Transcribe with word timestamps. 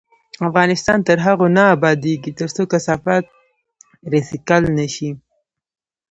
افغانستان 0.47 0.97
تر 1.07 1.17
هغو 1.25 1.47
نه 1.57 1.63
ابادیږي، 1.75 2.31
ترڅو 2.39 2.63
کثافات 2.71 3.25
ریسایکل 4.11 4.63
نشي. 4.77 5.11